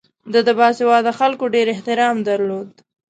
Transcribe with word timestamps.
ده 0.31 0.39
د 0.47 0.49
باسواده 0.59 1.11
خلکو 1.19 1.45
ډېر 1.55 1.67
احترام 1.75 2.17
درلود. 2.29 2.69